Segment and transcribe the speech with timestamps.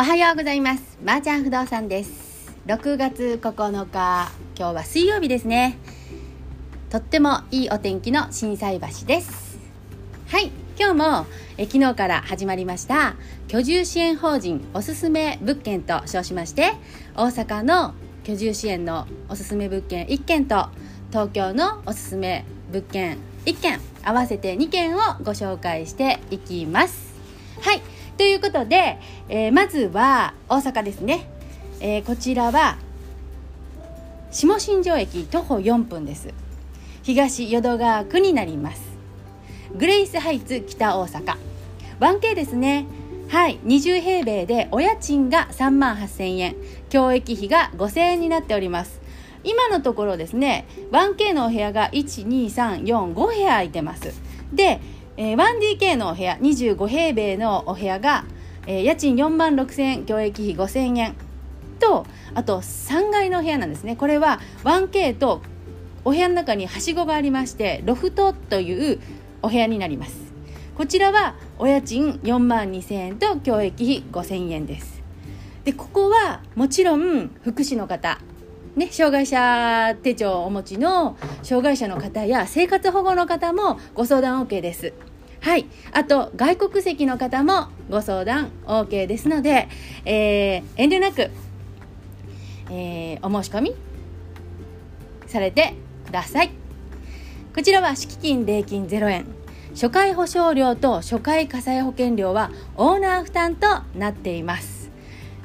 [0.00, 0.96] おはようございます。
[1.04, 2.54] まー、あ、ちゃん不動産です。
[2.64, 5.76] 6月9日今日は水曜日ですね。
[6.88, 9.58] とってもいいお天気の心斎橋です。
[10.28, 11.26] はい今日も
[11.58, 13.14] え昨日から始まりました
[13.48, 16.72] 居住支援法人おすすめ物件と称しまして
[17.14, 17.92] 大阪の
[18.24, 20.70] 居住支援のおすすめ物件1件と
[21.10, 27.12] 東京のおすすめ物件1件合わせて2件をご紹介していきます。
[27.60, 27.82] はい
[28.20, 28.98] ということで、
[29.30, 31.26] えー、まずは大阪ですね、
[31.80, 32.76] えー、こちらは
[34.30, 36.28] 下新庄駅徒歩4分です。
[37.02, 38.82] 東淀川区になります。
[39.74, 41.36] グレイスハイツ北大阪。
[41.98, 42.84] 1K ですね。
[43.30, 46.56] はい20平米でお家賃が3万8000円。
[46.90, 49.00] 教育費が5000円になっております。
[49.44, 54.12] 今のところですね 1K のお部屋が12345部屋空いてます。
[54.52, 54.78] で
[55.20, 58.24] えー、1DK のお部屋25平米のお部屋が、
[58.66, 61.14] えー、家賃4万6000円教育費5000円
[61.78, 63.96] とあと3階のお部屋なんですね。
[63.96, 65.42] これは 1K と
[66.06, 68.98] お部屋の中にはしごがありましてロフトという
[69.42, 70.16] お部屋になります。
[70.74, 75.02] こちらはお家賃4万2000円と教育費5000円です。
[75.66, 78.18] でここはもちろん福祉の方
[78.76, 84.94] ね、障害者手帳をお持ちの障害者の方や生活保護の方もご相談 OK です。
[85.40, 85.66] はい。
[85.92, 89.68] あと、外国籍の方もご相談 OK ですので、
[90.04, 91.30] えー、遠慮なく、
[92.70, 93.74] えー、お申し込み
[95.26, 95.74] されて
[96.06, 96.50] ください。
[97.54, 99.26] こちらは敷金礼金0円。
[99.72, 104.90] 初回保証料と初回火災保険料はオーナー負担となっています。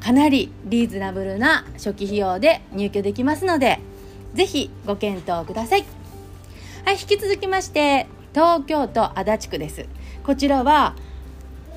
[0.00, 3.78] かなりリーズナブルな初期費用で入居できますので、
[4.34, 5.84] ぜひご検討ください。
[6.84, 9.86] はい、引き続きまして、東京都足立区です。
[10.24, 10.96] こちらは、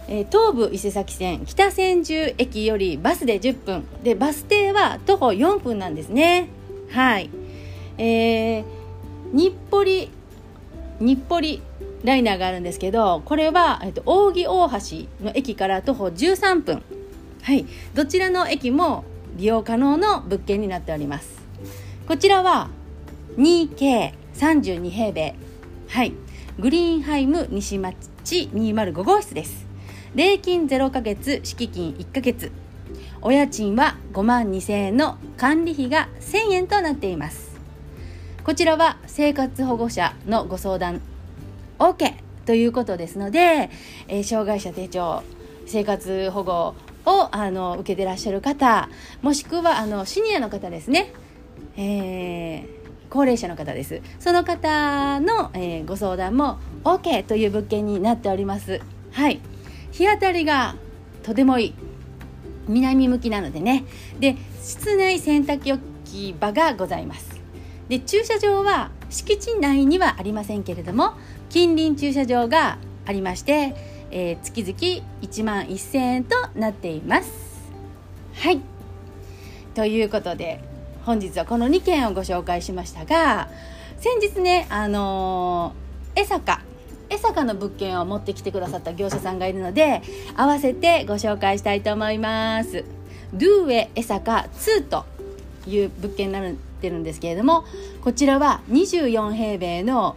[0.07, 3.87] えー、東武伊勢崎線北千住駅よりバスで10分。
[4.03, 6.49] でバス停は徒歩4分なんですね。
[6.91, 7.29] はい。
[7.97, 8.63] えー、
[9.33, 10.11] 日暮里
[10.99, 11.61] 日暮里
[12.03, 14.75] ライナーがあるんですけどこれは、えっと、扇大橋
[15.23, 16.83] の駅から徒歩13分。
[17.41, 17.65] はい。
[17.93, 19.03] どちらの駅も
[19.35, 21.41] 利用可能の物件になっております。
[22.07, 22.69] こちらは
[23.37, 25.35] 2K32 平米。
[25.89, 26.13] はい。
[26.57, 29.67] グリーンハイム西町205号室です。
[30.15, 32.49] 礼金0ヶ月敷金1ヶ月。
[33.21, 37.59] お家賃は5万2000円の管理費が1000円となっています。
[38.45, 41.01] こちらは生活保護者のご相談。
[41.77, 42.13] OK
[42.45, 43.69] ということですので、
[44.07, 45.23] えー、障害者手帳
[45.65, 48.87] 生活保護をあの受けてらっしゃる方
[49.21, 51.11] もしくはあのシニアの方ですね、
[51.75, 52.84] えー
[53.15, 54.01] 高齢者の方です。
[54.19, 58.81] その方の、えー、ご相談も OK という物件になっております。
[59.13, 59.39] はい。
[59.93, 60.75] 日当たりが
[61.23, 61.73] とてもいい。
[62.67, 63.85] 南向きなのでね。
[64.19, 67.39] で室内洗濯置き場がございます。
[67.87, 71.13] で駐車場は敷地内にはありませんけれども
[71.49, 73.75] 近隣駐車場がありまして、
[74.11, 77.31] えー、月々1万1000円となっています。
[78.33, 78.59] はい。
[79.73, 80.74] ということで
[81.05, 83.47] 本日はこの2件をご紹介しましたが
[83.97, 86.61] 先日ねあのー、江坂
[87.09, 90.01] 江坂の物件を持ってきてくださった業者さんがいるので
[90.35, 92.83] 合わせてご紹介したいと思います。
[93.33, 95.05] ドゥーエ江坂2と
[95.67, 97.65] いう物件になってるんですけれども
[98.01, 100.15] こちらは24平米の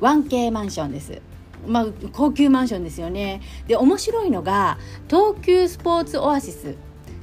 [0.00, 1.20] 1K マンションです。
[1.66, 3.40] まあ、高級マンションですよね。
[3.66, 4.78] で面白いのが
[5.08, 6.76] 東急スポーツオアシス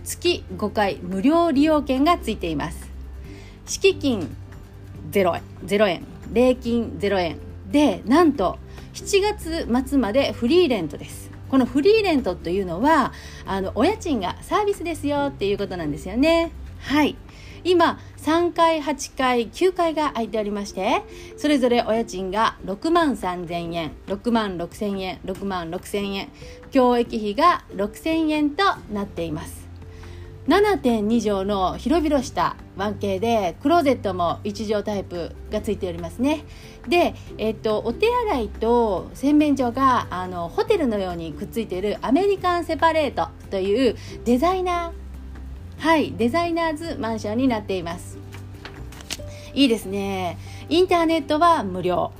[0.03, 2.84] 月5回無料利用券がついています。
[3.66, 4.36] 敷金
[5.12, 7.38] 0円 ,0 円礼金0円。
[7.72, 8.58] でなんと
[8.94, 11.31] 7月末までフリーレントです。
[11.50, 13.14] このフリーレントというのは
[13.46, 16.52] あのお家賃がサービスですよっていうことなんですよね。
[16.80, 17.16] はい。
[17.64, 21.02] 今3階8階9階が空いておりまして
[21.36, 26.29] それぞれお家賃が6万3000円6万6000円6万6000円。
[26.72, 29.65] 教育費が6000円となっています。
[30.47, 36.44] 7.2畳の広々した 1K でクローゼットも1畳タイプがついておりますね。
[36.88, 48.20] で、えっと、お手洗いと洗面所があのホテルのようにくっついているアメリカンセパレートというデザイナーはいデザイナーズマンションになっています。
[49.56, 50.38] いいですね。
[50.70, 52.12] インターネットは無料。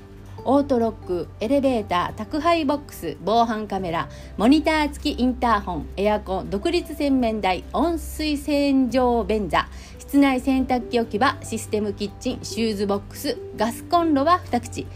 [0.46, 4.08] オートロックエレベーター宅配ボックス防犯カメラ
[4.38, 14.88] モニター付きインターホンエアコン独立洗面台温水洗浄便座室内洗濯機置き場システムキッチンシューズボックスガスコンロは2口。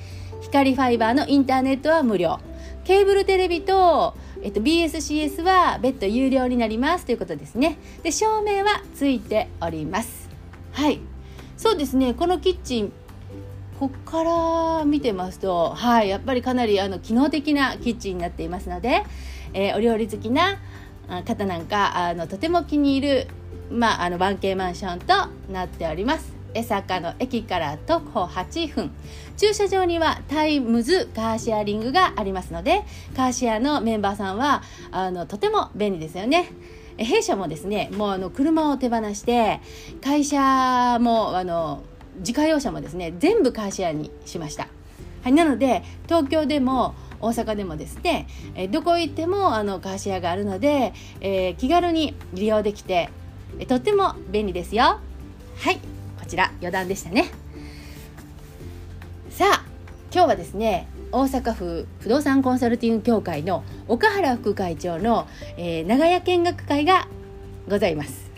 [0.42, 2.40] 光ファイバーのインターネットは無料。
[2.84, 7.06] ケーブルテレビとえっと、BSCS は別途有料になります。
[7.06, 7.78] ということですね。
[8.04, 10.30] で照明はついております。
[10.72, 11.02] はい。
[11.57, 12.13] そうですね。
[12.13, 12.94] このキッチン
[13.80, 14.24] ここか
[14.80, 19.06] ら見てますとはいやっぱりかなりあの機能的なキッチンになっていますので、
[19.54, 20.58] えー、お料理好きな
[21.26, 23.28] 方なんかあのとても気に入る、
[23.72, 25.14] まあ、あの 1K マンションと
[25.50, 26.34] なっております。
[26.54, 28.92] 江坂の駅から徒歩8分。
[29.38, 32.84] 駐車場にはタイムズカーシェアリングがありますので
[33.16, 34.62] カーシェアのメンバーさんは
[34.92, 36.52] あのとても便利ですよね。
[36.98, 39.62] 弊社もですねもうあの車を手放して
[40.04, 41.84] 会社もあの
[42.19, 44.68] 自家用車もですね全部カーシェアにしました、
[45.24, 53.10] はい、なので東京でも大阪でもですね、えどこ行ってもあのカーシェアがあるので、えー、気軽に利用できて、
[53.60, 55.01] えとっても便利ですよ。
[55.57, 55.80] はい
[56.18, 57.30] こちら余談でしたね。
[59.30, 59.66] さあ
[60.13, 65.27] 今日はですね大阪府不動産コンサルティング協会の岡原副会長の、
[65.57, 67.07] えー、長屋見学会が
[67.68, 68.29] ございます。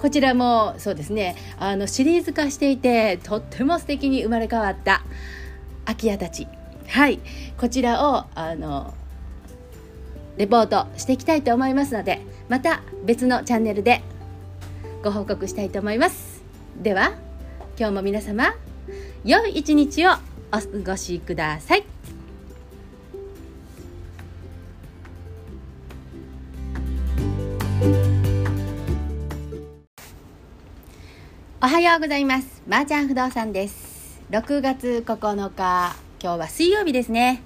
[0.00, 1.36] こちらもそうですね。
[1.58, 5.02] あのシリーズ化していてとっても素敵に生まれ変わった
[5.84, 6.48] 空き家たち。
[6.88, 7.20] はい。
[7.58, 8.94] こちらをあの
[10.36, 14.02] レポートしていきたいと思いますのでまた別のチャンネルで
[15.02, 16.42] ご報告したいと思います。
[16.80, 17.12] では
[17.78, 18.54] 今日も皆様
[19.24, 20.12] 良い一日を
[20.50, 21.91] お過ごしください。
[31.64, 32.60] おはようございます。
[32.66, 34.20] まー、ちゃん不動産です。
[34.32, 37.40] 6月9日今日は水曜日ですね。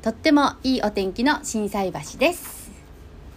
[0.00, 2.70] とってもいいお天気の心斎橋です。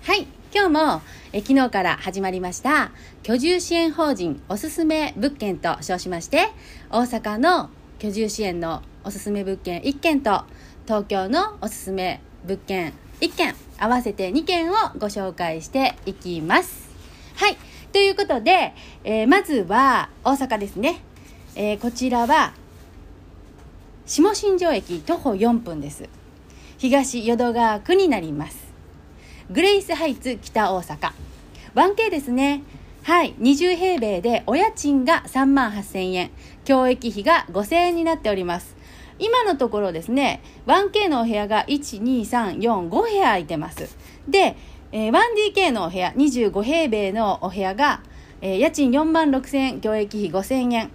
[0.03, 2.91] はい今日もえ昨日から始まりました
[3.23, 6.49] 居住支援法人おすすめ物件と称しまして
[6.91, 10.43] 大阪の居住支援のおすすめ物件1件と
[10.85, 16.93] 東京のおすすめ物件1件合わせて2件をご紹介していきます。
[17.37, 17.57] はい
[17.93, 18.73] ということで、
[19.03, 21.01] えー、まずは大阪ですね、
[21.55, 22.53] えー、こちらは
[24.07, 26.09] 下新庄駅徒歩4分です。
[26.79, 28.57] 東淀川区になります。
[29.51, 31.11] グレイスハイツ北大阪。
[31.75, 32.63] 1K ですね。
[33.03, 36.31] はい20平米でお家賃が3万8000円。
[36.65, 38.75] 教育費が5000円になっております。
[39.19, 43.95] 今のところですね 1K のお部屋が12345部屋空いてます。
[44.27, 44.55] で、
[44.95, 48.03] えー、1DK のお部屋25平米のお部屋が、
[48.41, 50.91] えー、家賃4万6000円教育費5000円。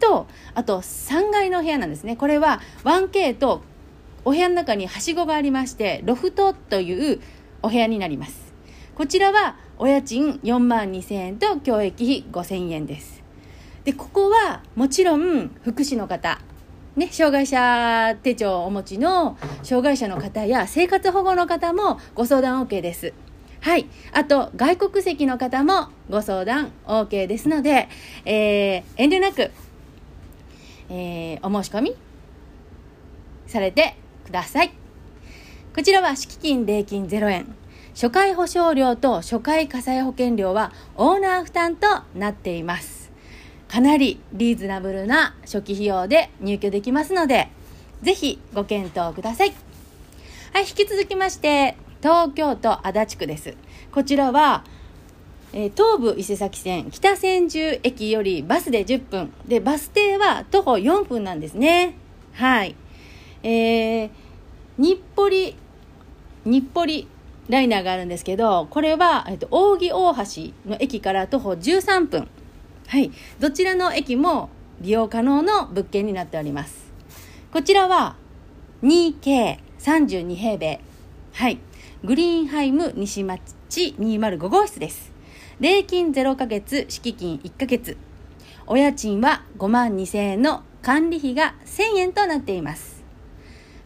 [0.00, 2.16] とあと3階のお部屋なんですね。
[2.16, 3.62] これは 1K と
[4.24, 7.20] お部屋の中にはしごがありましてロフトという
[7.62, 8.52] お部屋になります。
[8.96, 13.22] こちらはお家賃4万2000円と教育費5000円です。
[13.84, 16.40] でここはもちろん福祉の方。
[16.96, 23.12] ね、障害者手帳をお持ちの障害者の方や生活保護の方もご相談 OK です。
[23.60, 23.86] はい。
[24.12, 27.88] あと、外国籍の方もご相談 OK ですので、
[28.24, 29.50] えー、遠慮なく
[30.90, 31.96] えー、お申し込み
[33.46, 34.72] されてください。
[35.74, 37.54] こちらは敷金礼金0円。
[37.94, 43.10] 初回保証料と初回火災保険料はオーナー負担となっています。
[43.68, 47.48] かなりリーズナブルな初期費用で入居できますので、
[48.02, 49.52] ぜひご検討ください。
[50.52, 53.54] はい、引き続きまして、東京都足立区です。
[53.90, 54.64] こちらは、
[55.52, 59.32] えー、東武伊勢崎線北千住駅よりバスで10分。
[59.46, 61.94] でバス停は徒歩4分なんですね。
[62.34, 62.76] はい。
[63.42, 64.10] えー、
[64.78, 65.56] 日暮里
[66.44, 67.08] 日暮里
[67.48, 70.22] ライナーがあるんですけどこれは、えっと、扇大橋
[70.66, 72.28] の駅から徒歩13分。
[72.86, 73.10] はい。
[73.40, 74.50] どちらの駅も
[74.80, 76.92] 利用可能の物件になっております。
[77.52, 78.14] こちらは
[78.82, 80.80] 2K32 平米。
[81.32, 81.58] はい。
[82.04, 85.12] グリーンハイム西町205号室です
[85.58, 87.96] 礼金0ヶ月、敷金1ヶ月。
[88.68, 93.02] お家賃は5万2000円の管理費が1000円となっています。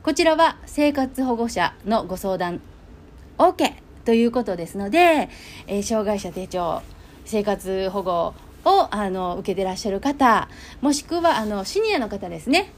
[0.03, 2.61] こちらは生活保護者のご相談
[3.39, 3.73] OK
[4.05, 5.31] ということですので、
[5.67, 6.83] えー、障害者手帳、
[7.25, 8.35] 生活保護
[8.67, 10.51] をあの受けてらっしゃる方、
[10.83, 12.75] もしくはあのシニアの方ですね。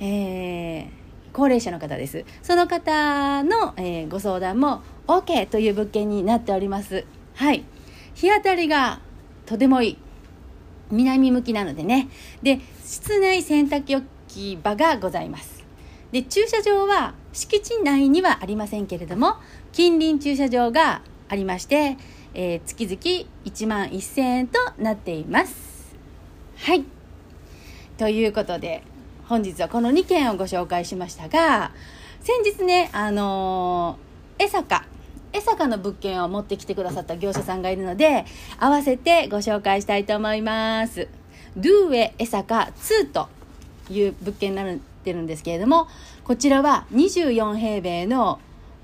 [0.00, 0.95] えー
[1.36, 2.24] 高齢者の方です。
[2.42, 7.04] その方の、えー、ご相談も OK という物件になっております。
[7.34, 7.64] はい。
[8.14, 9.00] 日当たりが
[9.44, 9.98] とてもいい
[10.90, 12.08] 南向きなのでね
[12.42, 15.64] で室内洗濯置き場がございます
[16.12, 19.36] で駐車場は敷地内にはありませんけれども
[19.72, 21.96] 近隣駐車場がありまして、
[22.34, 25.94] えー、月々1万1000円となっています
[26.56, 26.84] はい
[27.98, 28.82] ということで
[29.28, 31.72] 本日はこの2件をご紹介しましたが
[32.20, 33.98] 先日ねあの
[34.38, 34.84] 江坂
[35.32, 38.24] 江坂の物件を持ってきてくださった業者さんがいるので
[38.58, 41.08] 合わせてご紹介したいと思います
[41.56, 43.28] ドゥーエ江坂2と
[43.90, 45.88] いう物件になってるんですけれども
[46.22, 48.38] こちらは24平米の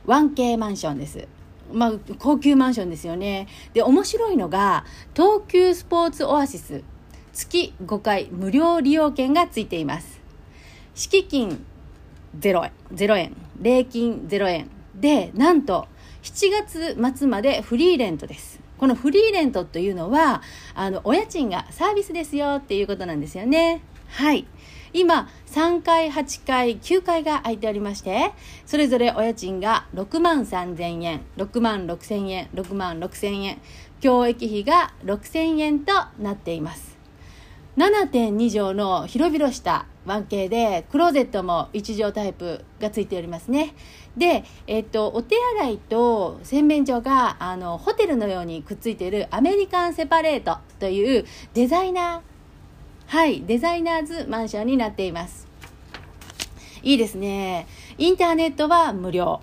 [0.06, 1.28] 1K マンションです
[1.72, 3.48] まあ、高級マンションですよね。
[3.72, 4.84] で、面白いのが、
[5.16, 6.84] 東急スポーツオアシス、
[7.32, 10.11] 月5回無料利用券がついています。
[10.94, 11.64] 敷金
[12.38, 14.70] 0円、0円、礼金0円。
[14.94, 15.88] で、なんと、
[16.22, 18.60] 7月末までフリーレントです。
[18.78, 20.42] このフリーレントというのは、
[20.74, 23.82] あの、お家賃がサービスですよっていうことなんですよね。
[24.08, 24.46] はい。
[24.92, 28.32] 今、3階、8階、9階が空いておりまして、
[28.66, 33.58] それぞれお家賃が6万3000円、6万6000円、6万6000円、
[34.00, 36.98] 教育費が6000円となっています。
[37.78, 43.74] 7.2畳の広々した 1K で、クローゼットも1畳タイプがついておりますね。
[44.16, 52.32] で、えっと、お手洗いと洗面所が、あの、ホテルのようにくっついているアメリカンセパレートというデザイナー
[53.06, 55.46] はい、デザイナーズマンションになっています。
[56.82, 57.66] いいですね。
[57.98, 59.40] インターネットは無料。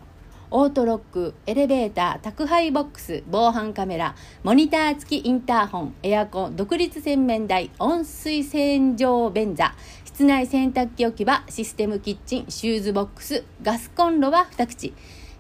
[0.52, 9.76] オートロック、エレベーター、宅配ボックス、防犯カメラ、モニター付きインターホン、エアコン、独立洗面台、温水洗浄便座、
[10.20, 14.94] 室内洗濯機置き場、システムキッチン、シューズボックス、ガスコンロは2口、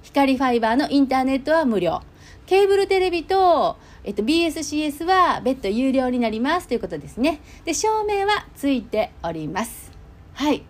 [0.04, 2.02] 光ファイバーのインターネットは無料。
[2.46, 7.42] ケーブルテレビと、えっと、BSCS は別途有料になりますということですね。
[7.66, 9.92] で、照明はついております。
[10.34, 10.64] はい。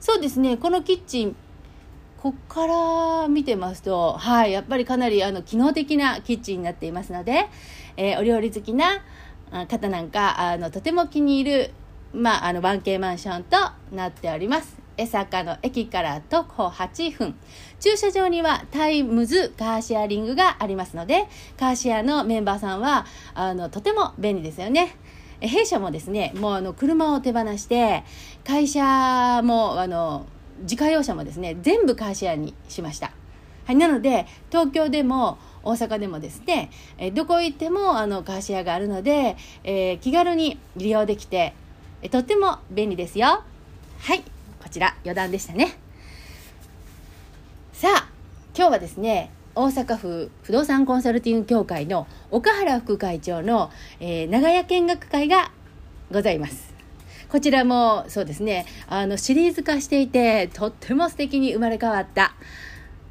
[0.00, 1.36] そうですね、このキッチン、
[2.16, 7.46] こっから見てますと、はい、やっぱりかなりあの機能的なキッチンになっていますので、
[7.98, 9.02] えー、お料理好きな
[9.68, 11.70] 方なんか、あの、とても気に入る、
[12.12, 13.56] まあ、あの、1K マンションと
[13.92, 14.76] なっております。
[14.96, 17.34] 江坂の駅から徒歩8分。
[17.78, 21.26] 駐車場にはタイムズカーシェアリングがありますので、
[21.56, 24.96] カーシェアのメンバーさんは、あの、とても便利ですよね。
[25.40, 28.02] 弊社もですね、もうあの、車を手放して、
[28.44, 30.26] 会社も、あの、
[30.62, 33.12] 自家用車もですね、全部カーシェアにしました。
[33.66, 41.54] はい、なので、東京でも、大阪でもですね、えどこ行ってもあのカーシェアがあるので、えー、気軽に利用できて、
[42.08, 43.42] とっても便利ですよ。
[44.00, 44.24] はい。
[44.62, 45.76] こちら余談でしたね
[47.72, 48.08] さあ
[48.56, 55.50] 今日はですね大阪府不動産コンサルティング協会の岡原副会長の、えー、長屋見学会が
[56.12, 56.72] ございます
[57.28, 62.34] こちらもそうですねあのシリーズ化していてとっても素敵に生まれ変わった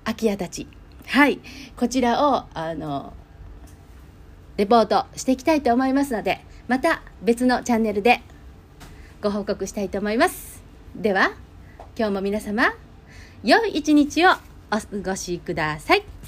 [0.06, 0.68] 空き家たち
[1.08, 1.40] はい
[1.76, 3.14] こちらをあの
[4.56, 8.22] レポートしていきたいと思いますのでまた別のチャンネルで
[9.22, 10.64] ご報告したいと思います
[10.96, 11.32] では
[11.98, 12.74] 今日も皆様
[13.44, 14.32] 良い一日を
[14.72, 16.19] お過ごしください。